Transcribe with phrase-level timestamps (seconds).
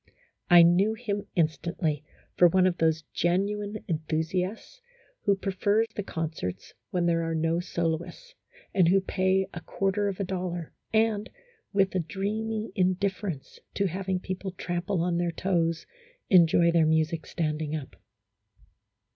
[0.49, 1.37] I knew 22 A HYPOCRITICAL ROMANCE.
[1.37, 1.43] him
[1.75, 2.03] instantly
[2.35, 4.81] for one of those genuine enthusiasts
[5.25, 8.33] who prefer the concerts when there are no soloists,
[8.73, 11.29] and who pay a quarter of a dollar and,
[11.71, 15.85] with a dreamy indifference to having people trample on their toes,
[16.31, 17.95] enjoy their music standing up.